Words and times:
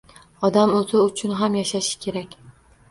"Odam 0.49 0.73
o‘zi 0.79 0.97
uchun 1.03 1.37
ham 1.43 1.59
yashashi 1.61 2.05
kerak" 2.09 2.37